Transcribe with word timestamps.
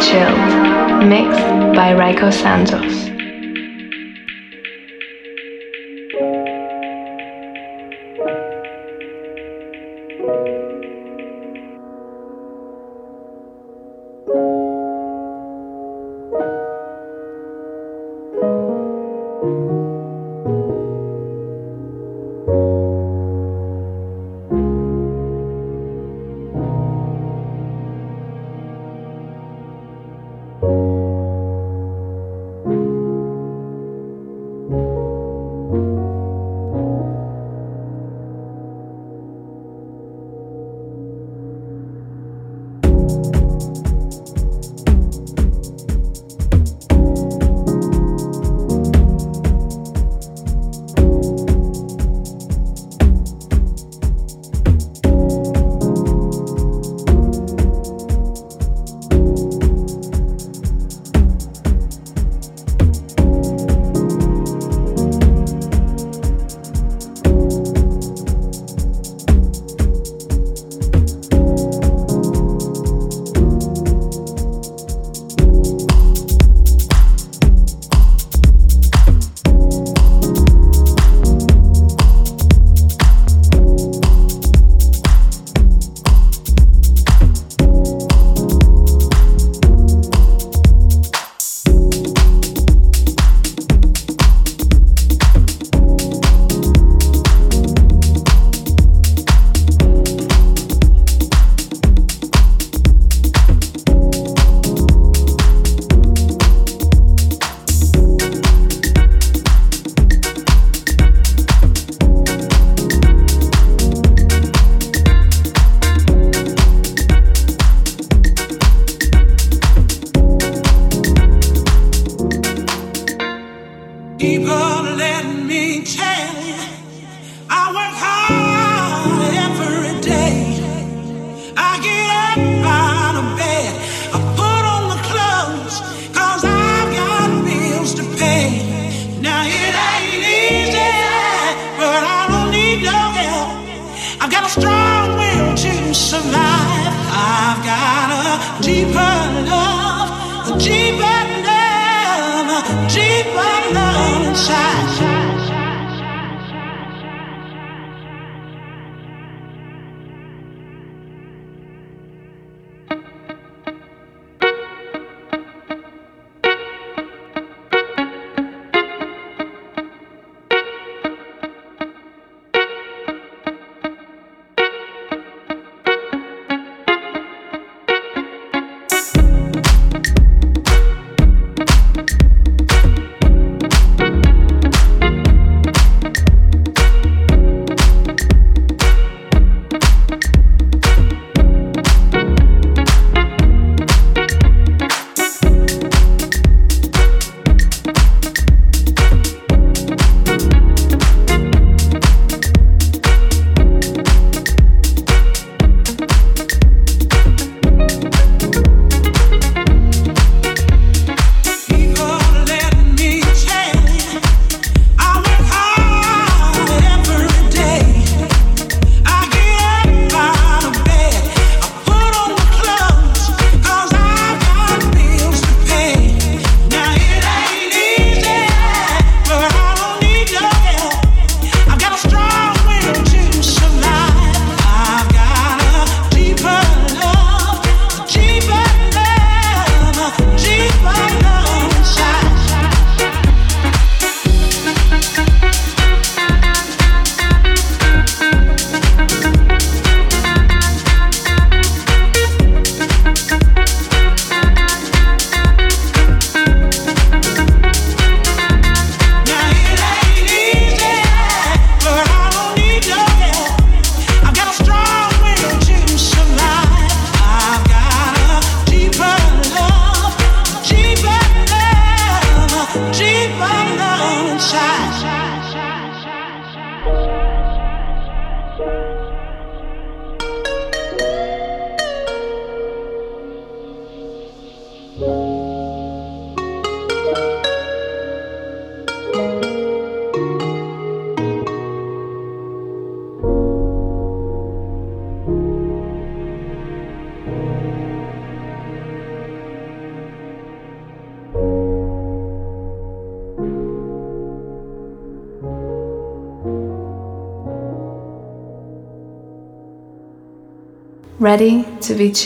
Chilled. 0.00 1.08
Mixed 1.08 1.74
by 1.74 1.94
Rayco 1.94 2.30
Santos. 2.30 3.15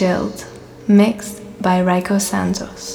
Chilled, 0.00 0.46
mixed 0.88 1.42
by 1.60 1.82
Rayco 1.82 2.18
Santos. 2.18 2.89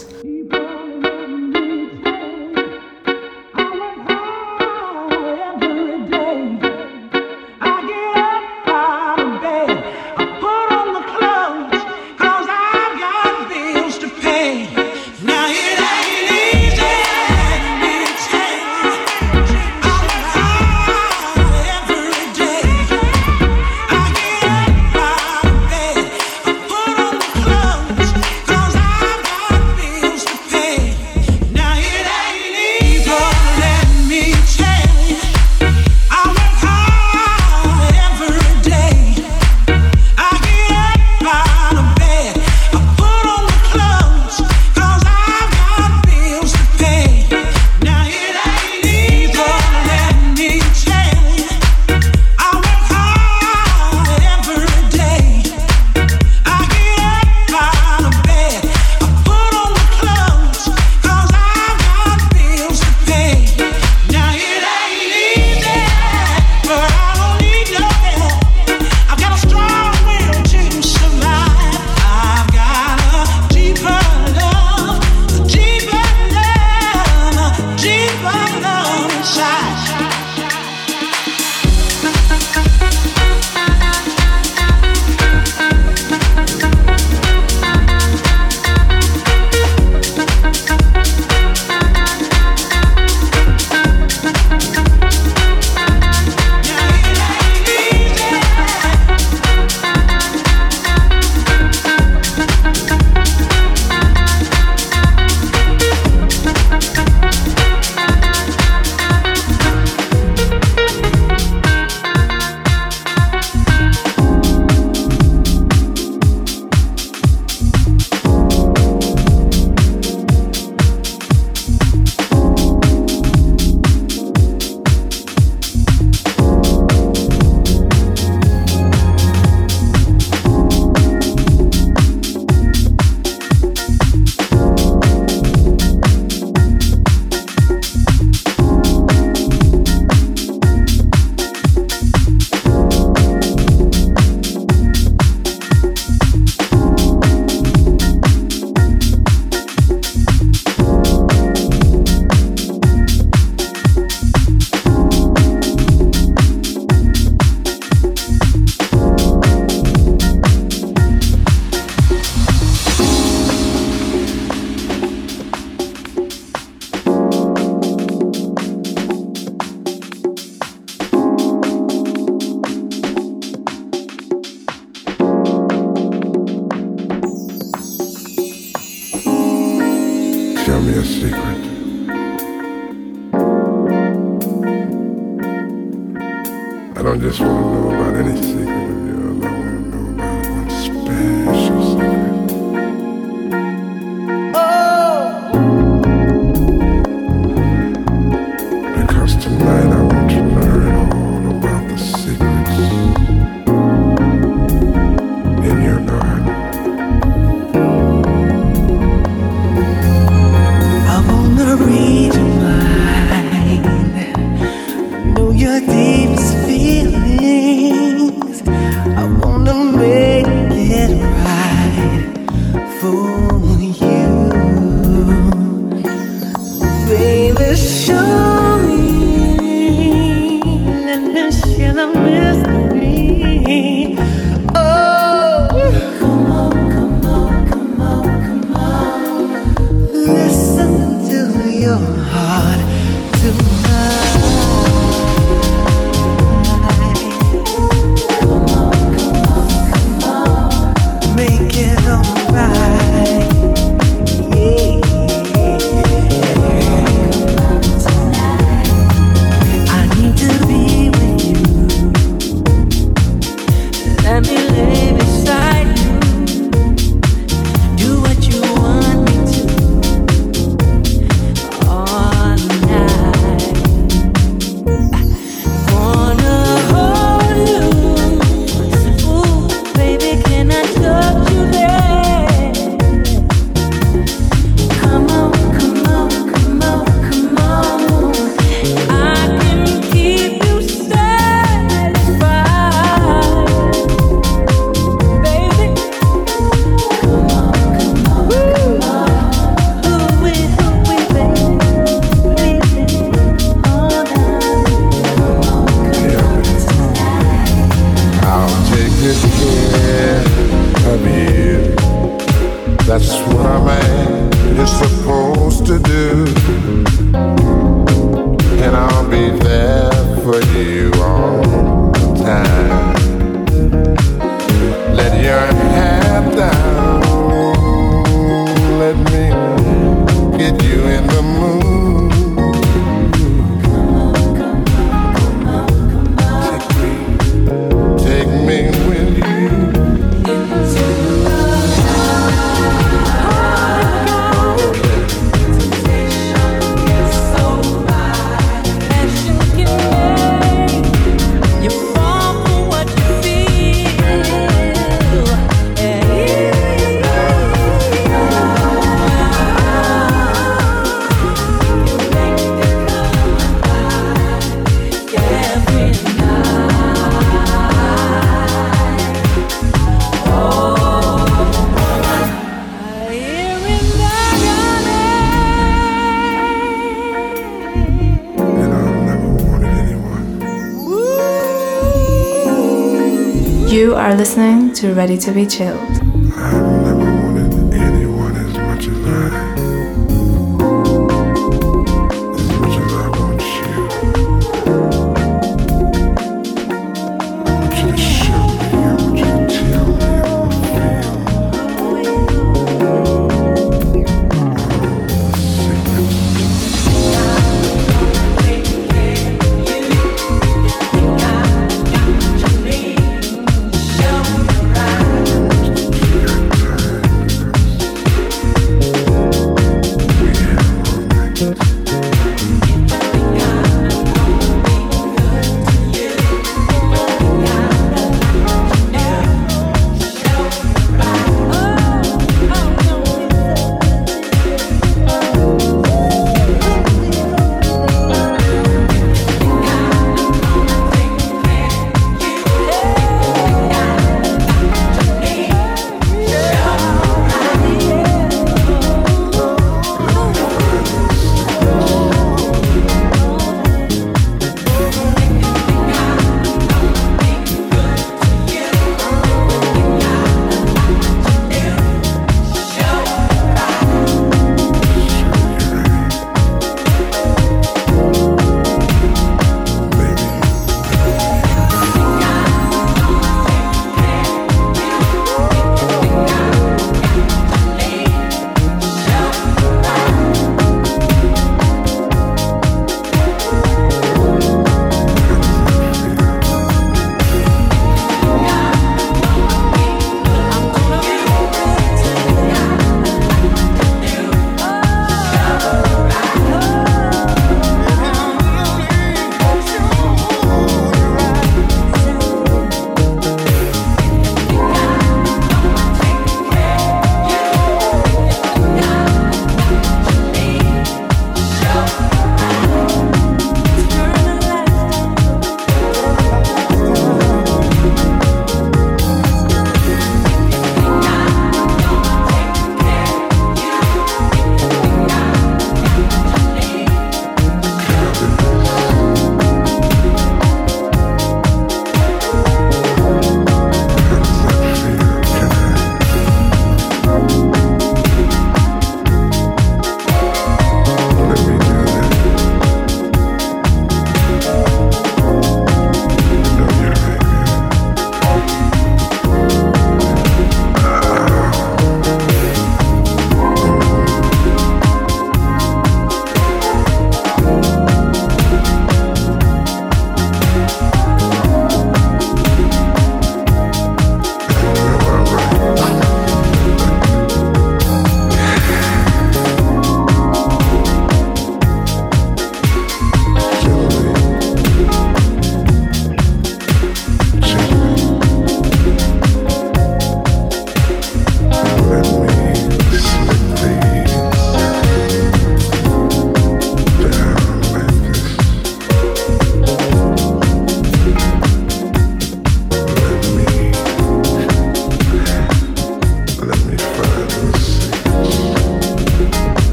Listening 385.16 385.66
to 385.70 386.25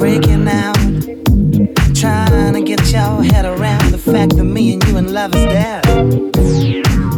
freaking 0.00 0.48
out. 0.48 0.76
Trying 1.94 2.54
to 2.54 2.62
get 2.62 2.90
your 2.90 3.22
head 3.22 3.44
around 3.44 3.92
the 3.92 3.98
fact 3.98 4.34
that 4.36 4.44
me 4.44 4.72
and 4.72 4.82
you 4.84 4.96
in 4.96 5.12
love 5.12 5.34
is 5.34 5.44
dead. 5.44 5.84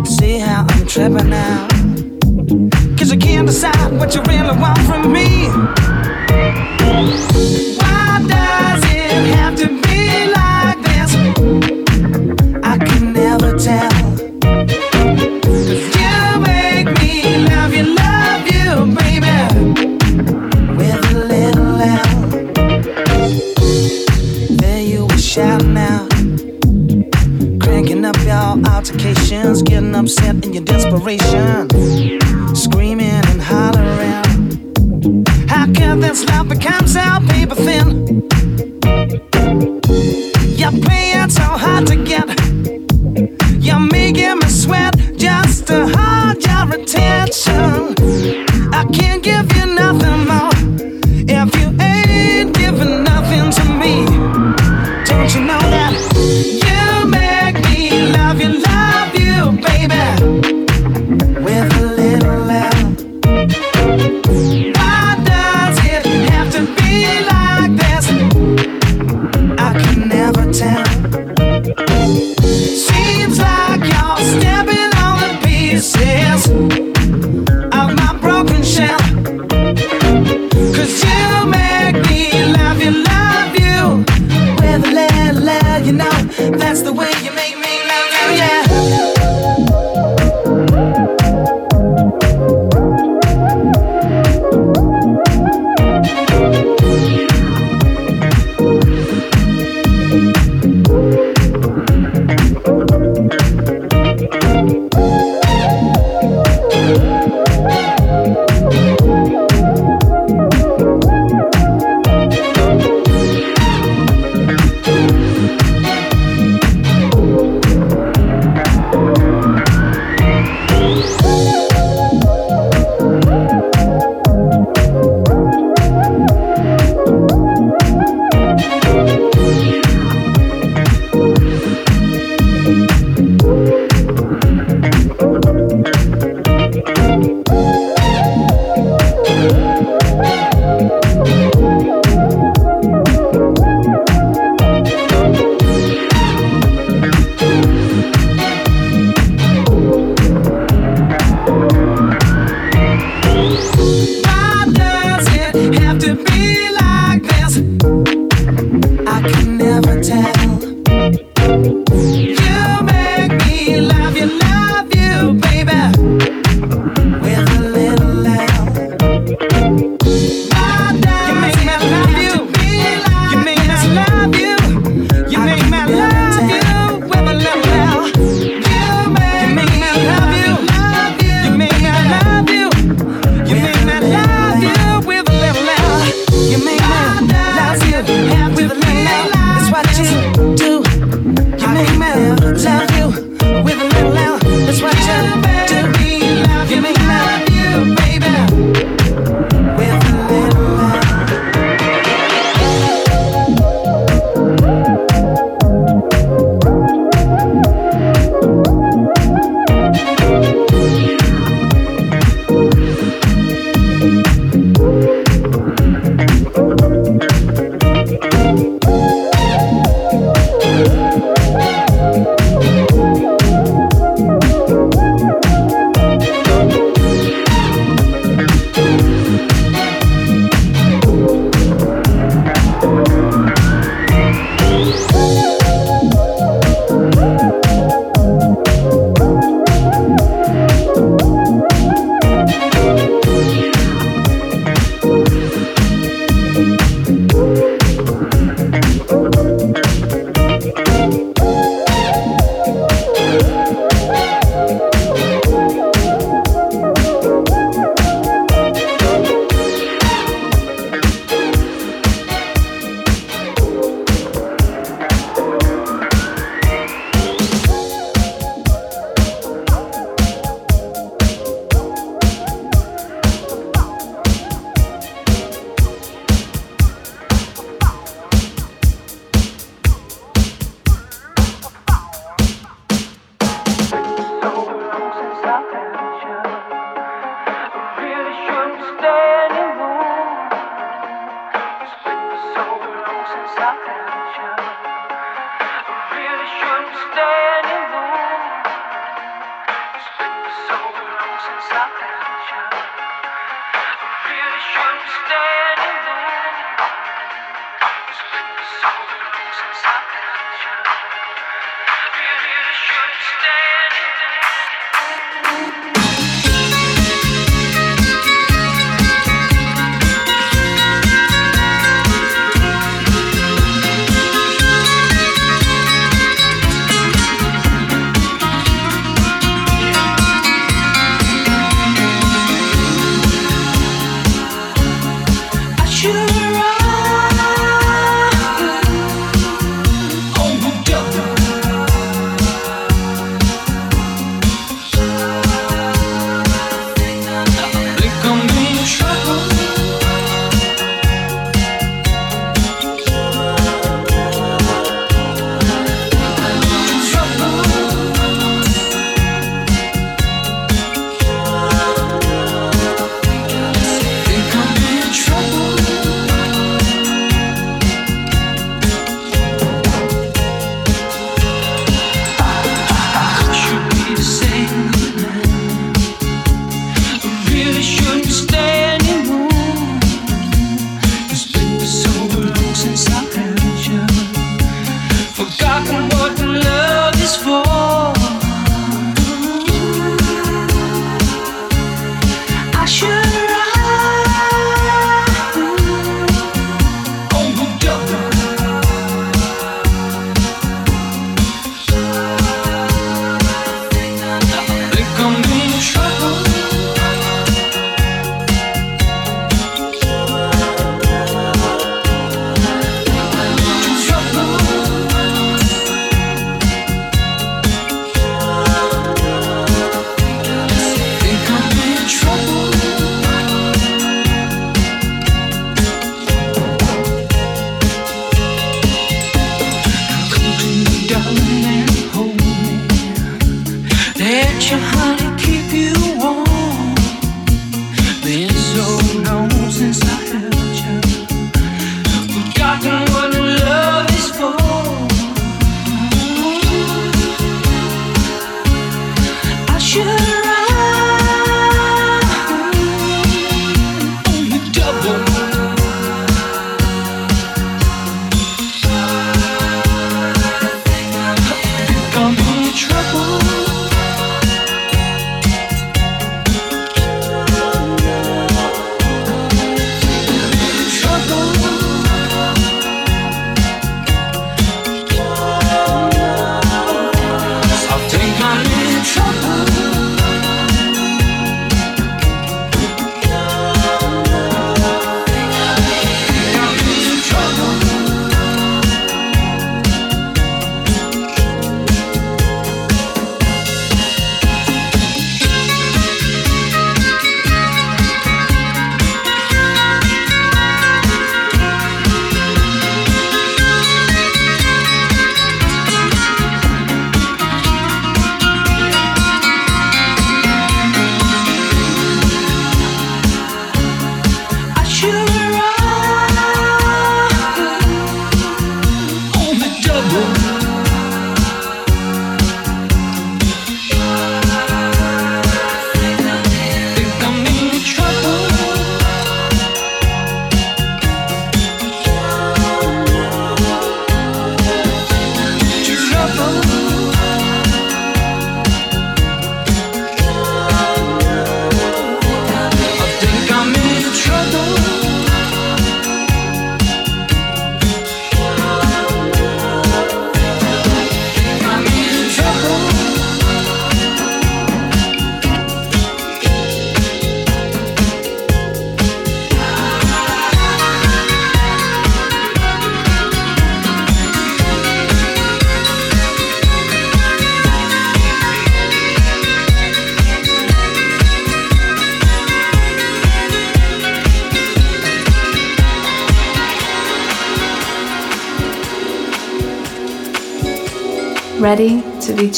See 0.04 0.38
how 0.40 0.66
I'm 0.68 0.86
tripping 0.88 1.30
now. 1.30 1.68
Cause 2.98 3.12
you 3.12 3.18
can't 3.20 3.46
decide 3.46 3.92
what 4.00 4.16
you 4.16 4.22
really 4.22 4.56
want 4.58 4.80
from 4.80 5.12
me. 5.12 5.48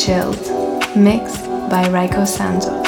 Chilled. 0.05 0.37
Mixed 0.95 1.47
by 1.71 1.85
Rayco 1.89 2.27
Santos. 2.29 2.84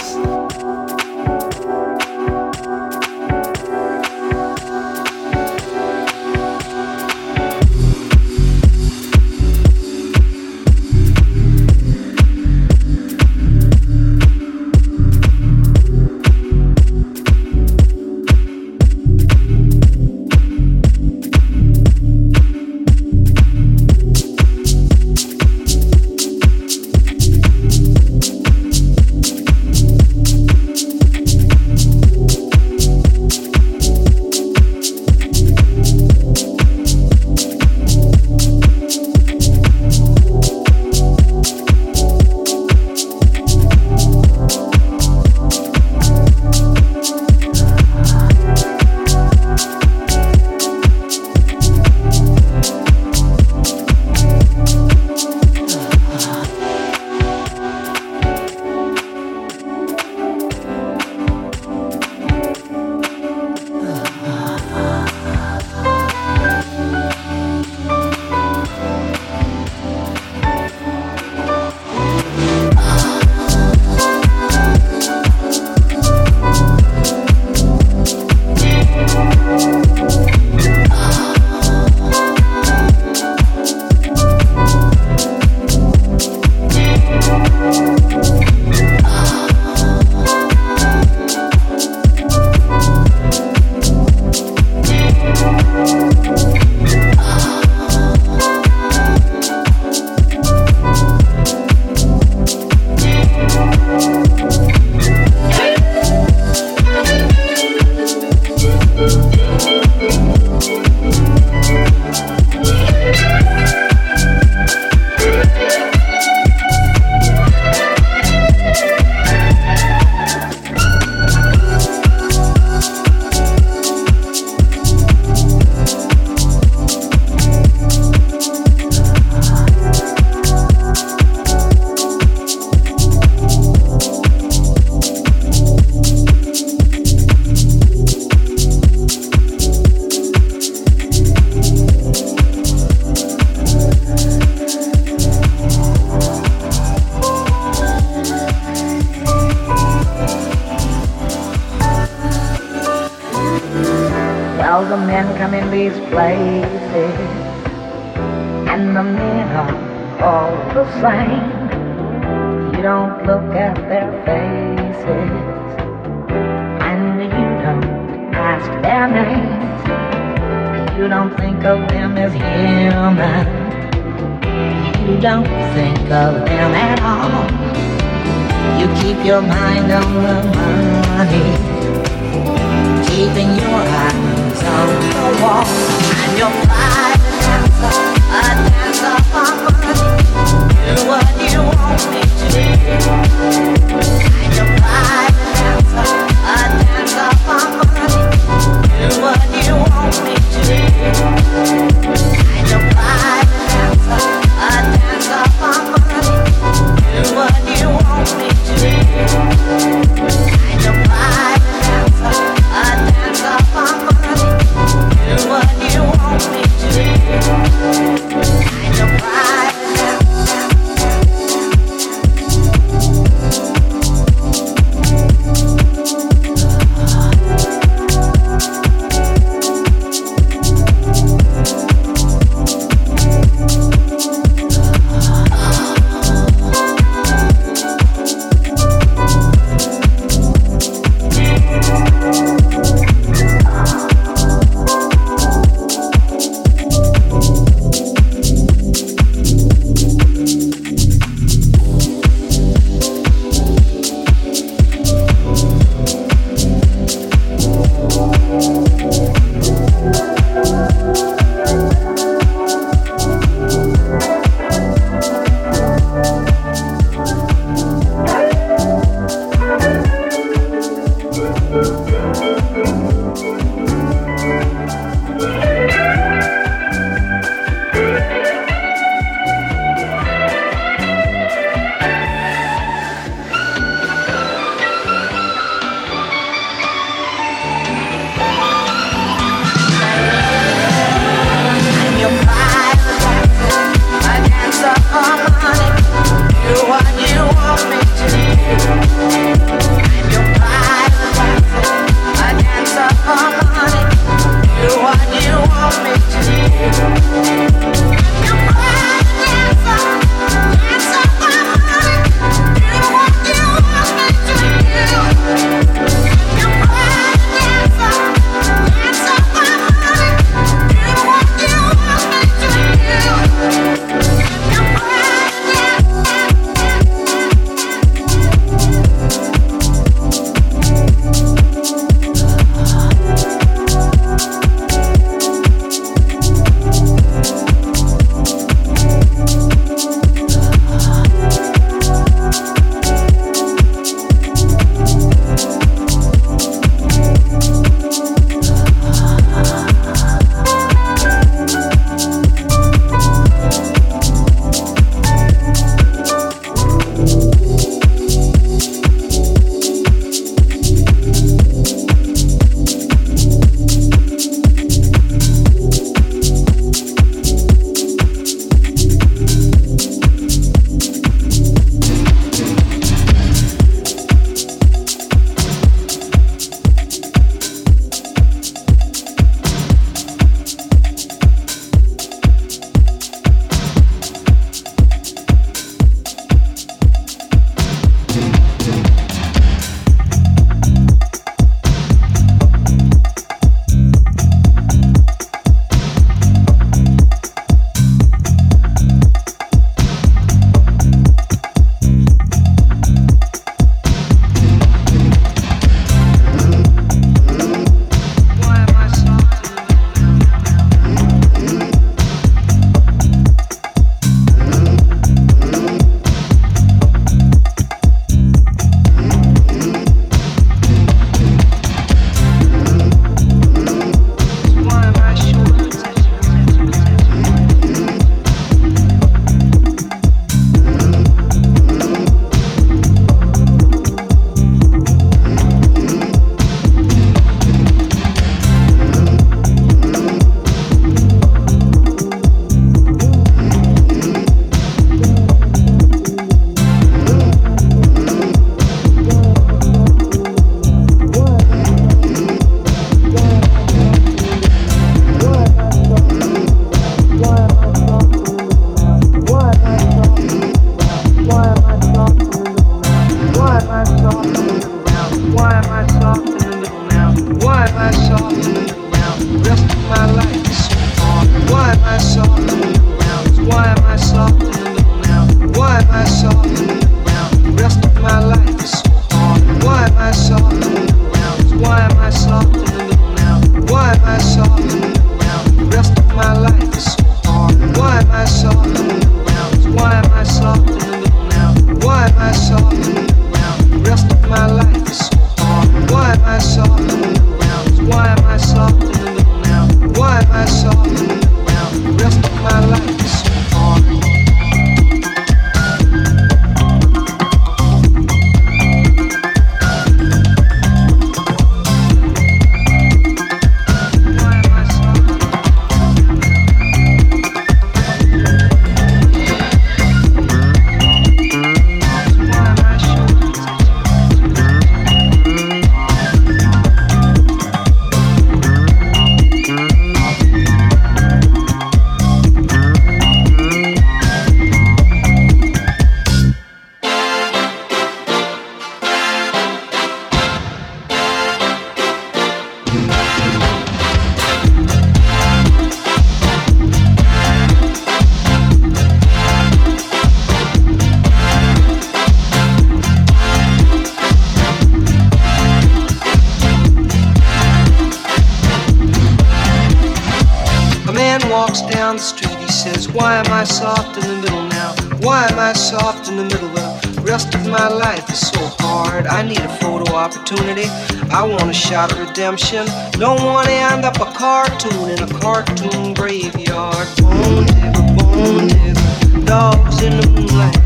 Redemption. 572.37 572.87
Don't 573.13 573.43
want 573.43 573.67
to 573.67 573.73
end 573.73 574.05
up 574.05 574.17
a 574.21 574.31
cartoon 574.33 575.09
in 575.09 575.23
a 575.23 575.27
cartoon 575.41 576.13
graveyard. 576.13 577.09
Bone 577.17 577.65
digger, 577.65 578.03
bone 578.15 578.69
digger, 578.69 579.47
dogs 579.47 580.03
in 580.03 580.21
the 580.21 580.29
moonlight. 580.35 580.77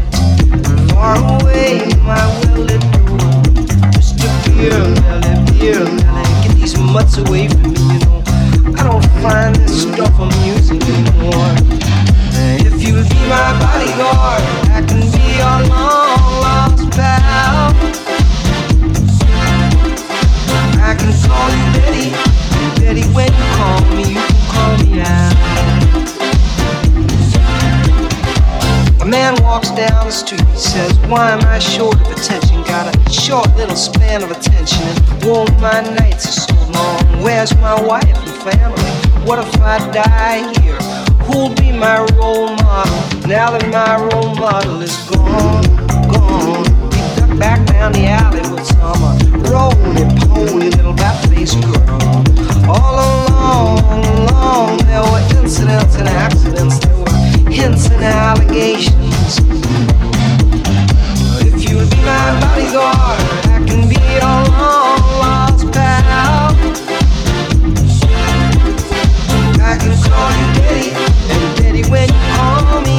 Far 0.91 1.17
away, 1.41 1.89
my 2.05 2.23
well-lit 2.39 2.81
door. 2.81 3.43
Mr. 3.99 4.31
Beer, 4.47 4.79
Melly, 5.03 5.59
Beer, 5.59 5.85
Melly, 5.85 6.47
get 6.47 6.55
these 6.55 6.79
mutts 6.79 7.19
away 7.19 7.49
from 7.49 7.73
me, 7.73 7.95
you 7.95 7.99
know. 7.99 8.23
I 8.79 8.85
don't 8.85 9.05
find 9.21 9.57
this 9.57 9.83
stuff 9.83 10.21
amusing 10.21 10.81
anymore. 10.83 11.55
If 12.63 12.81
you'll 12.81 13.03
be 13.03 13.21
my 13.27 13.59
bodyguard, 13.59 14.43
I 14.71 14.85
can 14.87 15.01
be 15.11 15.25
your 15.41 15.69
long 15.69 16.31
lost 16.43 16.91
pal. 16.93 18.10
I 20.91 20.95
can 20.97 21.13
call 21.23 21.49
you 21.55 21.67
Betty, 21.79 22.11
Betty, 22.81 23.05
when 23.15 23.31
you 23.31 23.47
call 23.55 23.81
me, 23.95 24.11
you 24.11 24.21
call 24.51 24.77
me 24.83 25.01
out. 25.01 25.37
A 29.01 29.05
man 29.07 29.41
walks 29.41 29.71
down 29.71 30.07
the 30.07 30.11
street, 30.11 30.45
says, 30.57 30.99
Why 31.07 31.31
am 31.31 31.47
I 31.47 31.61
short 31.61 31.95
of 31.95 32.11
attention? 32.11 32.65
Got 32.65 32.93
a 32.93 33.09
short 33.09 33.55
little 33.57 33.77
span 33.77 34.25
of 34.25 34.33
attention, 34.33 34.83
and 34.83 34.99
whoa, 35.23 35.47
my 35.61 35.81
nights 35.95 36.27
are 36.27 36.41
so 36.49 36.73
long. 36.73 37.23
Where's 37.23 37.55
my 37.59 37.81
wife 37.81 38.05
and 38.05 38.53
family? 38.53 38.91
What 39.25 39.39
if 39.39 39.63
I 39.63 39.79
die 39.93 40.53
here? 40.61 40.81
Who'll 41.23 41.55
be 41.55 41.71
my 41.71 42.01
role 42.17 42.49
model 42.57 43.29
now 43.29 43.53
that 43.53 43.71
my 43.71 43.95
role 44.11 44.35
model 44.35 44.83
is 44.83 44.97
gone? 45.09 45.63
Gone. 46.13 46.80
Down 47.81 47.93
the 47.93 48.09
alley 48.09 48.41
with 48.53 48.67
some 48.67 49.03
uh, 49.03 49.17
roly-poly 49.49 50.69
little 50.69 50.93
bat-faced 50.93 51.63
girl. 51.63 52.25
All 52.69 52.97
along, 53.01 53.79
along, 54.29 54.77
there 54.85 55.01
were 55.01 55.41
incidents 55.41 55.97
and 55.97 56.07
accidents. 56.07 56.79
There 56.79 56.95
were 56.95 57.51
hints 57.51 57.89
and 57.89 58.05
allegations. 58.05 59.41
But 61.33 61.47
if 61.47 61.71
you 61.71 61.77
would 61.79 61.89
be 61.89 61.97
my 62.05 62.39
bodyguard, 62.43 63.19
I 63.49 63.65
can 63.67 63.89
be 63.89 63.97
your 64.13 64.45
long 64.53 65.01
lost 65.17 65.73
pal. 65.73 66.53
I 69.57 69.79
can 69.81 69.97
call 70.05 70.31
you 70.37 70.47
Daddy, 70.53 70.91
and 71.33 71.57
Daddy, 71.57 71.83
when 71.89 72.09
you 72.13 72.21
call 72.37 72.83
me, 72.83 72.99